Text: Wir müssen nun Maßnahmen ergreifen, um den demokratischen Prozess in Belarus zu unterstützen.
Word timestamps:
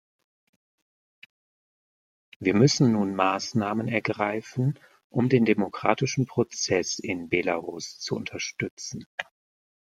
Wir 2.39 2.55
müssen 2.55 2.91
nun 2.93 3.13
Maßnahmen 3.15 3.87
ergreifen, 3.87 4.79
um 5.11 5.29
den 5.29 5.45
demokratischen 5.45 6.25
Prozess 6.25 6.97
in 6.97 7.29
Belarus 7.29 7.99
zu 7.99 8.15
unterstützen. 8.15 9.05